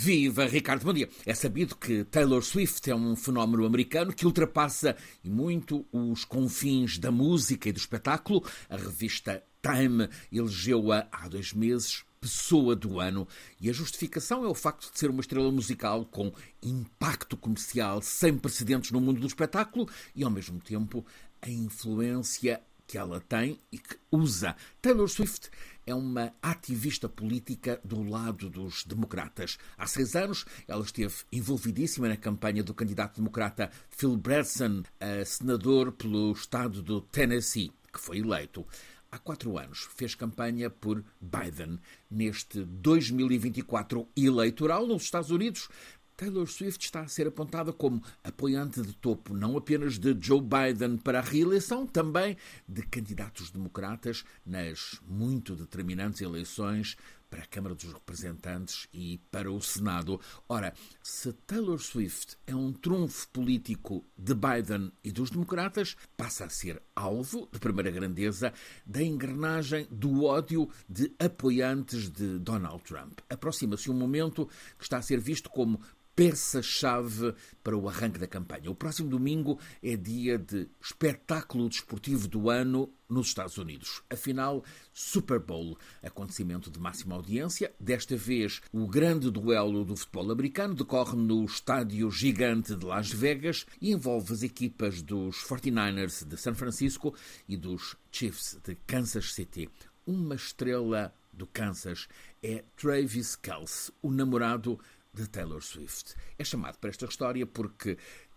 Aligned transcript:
Viva 0.00 0.46
Ricardo, 0.46 0.84
bom 0.84 0.92
dia. 0.92 1.08
É 1.26 1.34
sabido 1.34 1.74
que 1.74 2.04
Taylor 2.04 2.40
Swift 2.40 2.88
é 2.88 2.94
um 2.94 3.16
fenómeno 3.16 3.66
americano 3.66 4.12
que 4.12 4.24
ultrapassa 4.24 4.96
e 5.24 5.28
muito 5.28 5.84
os 5.90 6.24
confins 6.24 6.98
da 6.98 7.10
música 7.10 7.68
e 7.68 7.72
do 7.72 7.78
espetáculo. 7.78 8.44
A 8.70 8.76
revista 8.76 9.42
Time 9.60 10.08
elegeu-a 10.30 11.08
há 11.10 11.26
dois 11.26 11.52
meses 11.52 12.04
pessoa 12.20 12.76
do 12.76 13.00
ano 13.00 13.26
e 13.60 13.68
a 13.68 13.72
justificação 13.72 14.44
é 14.44 14.48
o 14.48 14.54
facto 14.54 14.92
de 14.92 14.96
ser 14.96 15.10
uma 15.10 15.20
estrela 15.20 15.50
musical 15.50 16.04
com 16.04 16.32
impacto 16.62 17.36
comercial 17.36 18.00
sem 18.00 18.38
precedentes 18.38 18.92
no 18.92 19.00
mundo 19.00 19.20
do 19.20 19.26
espetáculo 19.26 19.88
e, 20.14 20.22
ao 20.22 20.30
mesmo 20.30 20.60
tempo, 20.60 21.04
a 21.42 21.50
influência 21.50 22.60
que 22.88 22.96
ela 22.96 23.20
tem 23.20 23.60
e 23.70 23.78
que 23.78 23.96
usa. 24.10 24.56
Taylor 24.80 25.06
Swift 25.08 25.50
é 25.86 25.94
uma 25.94 26.32
ativista 26.42 27.08
política 27.08 27.78
do 27.84 28.02
lado 28.02 28.48
dos 28.48 28.82
democratas. 28.84 29.58
Há 29.76 29.86
seis 29.86 30.16
anos, 30.16 30.46
ela 30.66 30.82
esteve 30.82 31.14
envolvidíssima 31.30 32.08
na 32.08 32.16
campanha 32.16 32.64
do 32.64 32.74
candidato 32.74 33.16
democrata 33.16 33.70
Phil 33.90 34.16
Bredesen, 34.16 34.82
senador 35.26 35.92
pelo 35.92 36.32
estado 36.32 36.82
do 36.82 37.02
Tennessee, 37.02 37.72
que 37.92 38.00
foi 38.00 38.18
eleito. 38.18 38.66
Há 39.10 39.18
quatro 39.18 39.58
anos 39.58 39.88
fez 39.96 40.14
campanha 40.14 40.68
por 40.68 41.02
Biden. 41.18 41.78
Neste 42.10 42.62
2024 42.62 44.06
eleitoral 44.14 44.86
nos 44.86 45.04
Estados 45.04 45.30
Unidos, 45.30 45.68
Taylor 46.18 46.48
Swift 46.48 46.84
está 46.84 47.02
a 47.02 47.06
ser 47.06 47.28
apontada 47.28 47.72
como 47.72 48.02
apoiante 48.24 48.82
de 48.82 48.92
topo 48.92 49.32
não 49.32 49.56
apenas 49.56 50.00
de 50.00 50.18
Joe 50.20 50.42
Biden 50.42 50.96
para 50.96 51.20
a 51.20 51.22
reeleição, 51.22 51.86
também 51.86 52.36
de 52.68 52.82
candidatos 52.82 53.52
democratas 53.52 54.24
nas 54.44 55.00
muito 55.06 55.54
determinantes 55.54 56.20
eleições 56.20 56.96
para 57.30 57.42
a 57.42 57.46
Câmara 57.46 57.74
dos 57.74 57.92
Representantes 57.92 58.88
e 58.92 59.18
para 59.30 59.52
o 59.52 59.60
Senado. 59.60 60.20
Ora, 60.48 60.72
se 61.02 61.32
Taylor 61.32 61.78
Swift 61.78 62.36
é 62.46 62.54
um 62.54 62.72
trunfo 62.72 63.28
político 63.28 64.04
de 64.16 64.34
Biden 64.34 64.90
e 65.04 65.12
dos 65.12 65.30
democratas, 65.30 65.96
passa 66.16 66.46
a 66.46 66.50
ser 66.50 66.82
alvo, 66.96 67.48
de 67.52 67.58
primeira 67.58 67.90
grandeza, 67.90 68.52
da 68.84 69.02
engrenagem 69.02 69.86
do 69.90 70.24
ódio 70.24 70.68
de 70.88 71.12
apoiantes 71.18 72.10
de 72.10 72.38
Donald 72.38 72.82
Trump. 72.82 73.20
Aproxima-se 73.28 73.90
um 73.90 73.94
momento 73.94 74.48
que 74.76 74.84
está 74.84 74.96
a 74.96 75.02
ser 75.02 75.20
visto 75.20 75.50
como 75.50 75.80
peça-chave 76.18 77.32
para 77.62 77.76
o 77.76 77.88
arranque 77.88 78.18
da 78.18 78.26
campanha. 78.26 78.72
O 78.72 78.74
próximo 78.74 79.08
domingo 79.08 79.56
é 79.80 79.94
dia 79.94 80.36
de 80.36 80.68
espetáculo 80.82 81.68
desportivo 81.68 82.26
do 82.26 82.50
ano 82.50 82.92
nos 83.08 83.28
Estados 83.28 83.56
Unidos. 83.56 84.02
Afinal, 84.10 84.64
Super 84.92 85.38
Bowl, 85.38 85.78
acontecimento 86.02 86.72
de 86.72 86.80
máxima 86.80 87.14
audiência. 87.14 87.72
Desta 87.78 88.16
vez, 88.16 88.60
o 88.72 88.88
grande 88.88 89.30
duelo 89.30 89.84
do 89.84 89.94
futebol 89.94 90.32
americano 90.32 90.74
decorre 90.74 91.16
no 91.16 91.44
estádio 91.44 92.10
gigante 92.10 92.74
de 92.74 92.84
Las 92.84 93.12
Vegas 93.12 93.64
e 93.80 93.92
envolve 93.92 94.32
as 94.32 94.42
equipas 94.42 95.00
dos 95.00 95.36
49ers 95.44 96.26
de 96.26 96.36
San 96.36 96.54
Francisco 96.54 97.14
e 97.48 97.56
dos 97.56 97.94
Chiefs 98.10 98.58
de 98.64 98.74
Kansas 98.74 99.34
City. 99.34 99.70
Uma 100.04 100.34
estrela 100.34 101.14
do 101.32 101.46
Kansas 101.46 102.08
é 102.42 102.64
Travis 102.76 103.36
Kelce, 103.36 103.92
o 104.02 104.10
namorado 104.10 104.80
de 105.12 105.28
Taylor 105.28 105.62
Swift. 105.62 106.14
É 106.38 106.44
chamado 106.44 106.78
para 106.78 106.90
esta 106.90 107.06
história 107.06 107.46
porque 107.46 107.96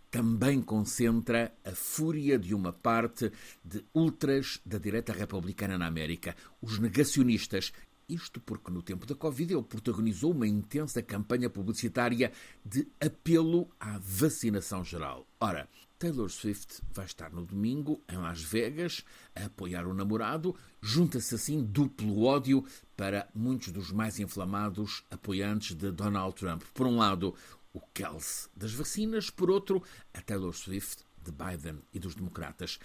também 0.09 0.61
concentra 0.61 1.55
a 1.63 1.71
fúria 1.71 2.37
de 2.37 2.53
uma 2.53 2.73
parte 2.73 3.31
de 3.63 3.85
ultras 3.93 4.59
da 4.65 4.77
direita 4.77 5.13
republicana 5.13 5.77
na 5.77 5.87
América, 5.87 6.35
os 6.61 6.77
negacionistas. 6.79 7.71
Isto 8.11 8.41
porque 8.41 8.69
no 8.69 8.81
tempo 8.81 9.05
da 9.05 9.15
Covid 9.15 9.53
ele 9.53 9.63
protagonizou 9.63 10.31
uma 10.31 10.45
intensa 10.45 11.01
campanha 11.01 11.49
publicitária 11.49 12.31
de 12.65 12.85
apelo 12.99 13.69
à 13.79 13.97
vacinação 13.99 14.83
geral. 14.83 15.25
Ora, 15.39 15.69
Taylor 15.97 16.29
Swift 16.29 16.81
vai 16.91 17.05
estar 17.05 17.31
no 17.31 17.45
domingo 17.45 18.01
em 18.09 18.17
Las 18.17 18.41
Vegas 18.41 19.05
a 19.33 19.45
apoiar 19.45 19.87
o 19.87 19.93
namorado. 19.93 20.53
Junta-se 20.81 21.35
assim 21.35 21.63
duplo 21.63 22.23
ódio 22.23 22.65
para 22.97 23.29
muitos 23.33 23.71
dos 23.71 23.93
mais 23.93 24.19
inflamados 24.19 25.05
apoiantes 25.09 25.73
de 25.73 25.89
Donald 25.89 26.35
Trump. 26.35 26.63
Por 26.73 26.87
um 26.87 26.97
lado, 26.97 27.33
o 27.71 27.79
Kelsey 27.93 28.49
das 28.53 28.73
vacinas, 28.73 29.29
por 29.29 29.49
outro, 29.49 29.81
a 30.13 30.19
Taylor 30.21 30.53
Swift 30.53 31.05
de 31.23 31.31
Biden 31.31 31.81
e 31.93 31.99
dos 31.99 32.15
democratas. 32.15 32.77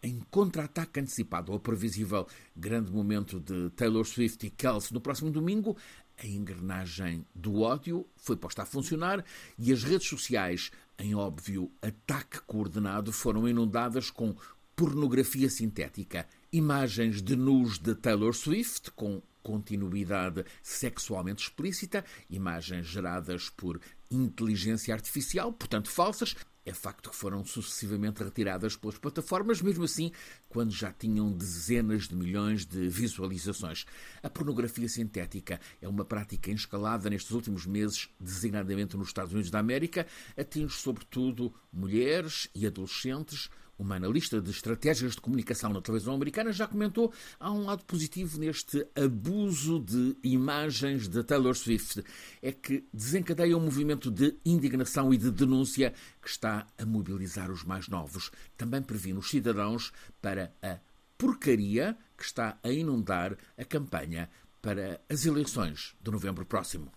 Em 0.00 0.20
contra-ataque 0.30 1.00
antecipado 1.00 1.52
ao 1.52 1.58
previsível 1.58 2.26
grande 2.54 2.92
momento 2.92 3.40
de 3.40 3.70
Taylor 3.70 4.04
Swift 4.04 4.46
e 4.46 4.50
Kelsey 4.50 4.94
no 4.94 5.00
próximo 5.00 5.30
domingo, 5.30 5.76
a 6.16 6.26
engrenagem 6.26 7.26
do 7.34 7.62
ódio 7.62 8.06
foi 8.16 8.36
posta 8.36 8.62
a 8.62 8.66
funcionar 8.66 9.24
e 9.58 9.72
as 9.72 9.82
redes 9.82 10.08
sociais, 10.08 10.70
em 10.98 11.14
óbvio 11.14 11.70
ataque 11.82 12.40
coordenado, 12.42 13.12
foram 13.12 13.48
inundadas 13.48 14.10
com 14.10 14.36
pornografia 14.76 15.50
sintética, 15.50 16.28
imagens 16.52 17.20
de 17.20 17.34
nus 17.34 17.78
de 17.78 17.96
Taylor 17.96 18.32
Swift 18.32 18.92
com 18.92 19.20
continuidade 19.42 20.44
sexualmente 20.62 21.42
explícita, 21.42 22.04
imagens 22.28 22.86
geradas 22.86 23.48
por 23.48 23.80
inteligência 24.10 24.94
artificial, 24.94 25.52
portanto 25.52 25.90
falsas, 25.90 26.36
é 26.68 26.74
facto 26.74 27.10
que 27.10 27.16
foram 27.16 27.44
sucessivamente 27.44 28.22
retiradas 28.22 28.76
pelas 28.76 28.98
plataformas, 28.98 29.62
mesmo 29.62 29.84
assim, 29.84 30.12
quando 30.48 30.70
já 30.70 30.92
tinham 30.92 31.32
dezenas 31.32 32.08
de 32.08 32.14
milhões 32.14 32.66
de 32.66 32.88
visualizações. 32.88 33.86
A 34.22 34.28
pornografia 34.28 34.88
sintética 34.88 35.60
é 35.80 35.88
uma 35.88 36.04
prática 36.04 36.50
escalada 36.50 37.08
nestes 37.08 37.32
últimos 37.32 37.66
meses, 37.66 38.08
designadamente 38.20 38.96
nos 38.96 39.08
Estados 39.08 39.32
Unidos 39.32 39.50
da 39.50 39.58
América, 39.58 40.06
atinge 40.36 40.74
sobretudo 40.74 41.54
mulheres 41.72 42.48
e 42.54 42.66
adolescentes 42.66 43.48
uma 43.78 43.96
analista 43.96 44.40
de 44.40 44.50
estratégias 44.50 45.12
de 45.12 45.20
comunicação 45.20 45.72
na 45.72 45.80
televisão 45.80 46.14
americana 46.14 46.52
já 46.52 46.66
comentou 46.66 47.12
há 47.38 47.50
um 47.52 47.64
lado 47.64 47.84
positivo 47.84 48.38
neste 48.38 48.86
abuso 48.94 49.78
de 49.78 50.16
imagens 50.22 51.08
de 51.08 51.22
Taylor 51.22 51.54
Swift. 51.54 52.04
É 52.42 52.50
que 52.50 52.84
desencadeia 52.92 53.56
um 53.56 53.60
movimento 53.60 54.10
de 54.10 54.36
indignação 54.44 55.14
e 55.14 55.16
de 55.16 55.30
denúncia 55.30 55.94
que 56.20 56.28
está 56.28 56.66
a 56.76 56.84
mobilizar 56.84 57.50
os 57.50 57.62
mais 57.62 57.88
novos. 57.88 58.30
Também 58.56 58.82
previne 58.82 59.18
os 59.18 59.30
cidadãos 59.30 59.92
para 60.20 60.52
a 60.62 60.78
porcaria 61.16 61.96
que 62.16 62.24
está 62.24 62.58
a 62.62 62.70
inundar 62.70 63.36
a 63.56 63.64
campanha 63.64 64.28
para 64.60 65.00
as 65.08 65.24
eleições 65.24 65.94
de 66.00 66.10
novembro 66.10 66.44
próximo. 66.44 66.90